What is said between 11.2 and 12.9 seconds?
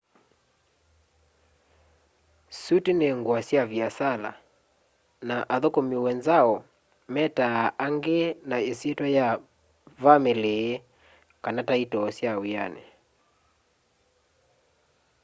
kana taitoo ya wiani